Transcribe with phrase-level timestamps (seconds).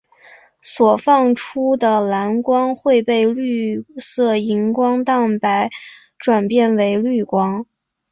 [0.63, 5.69] 所放出的蓝光会被绿色荧光蛋白
[6.17, 7.67] 转变为绿光。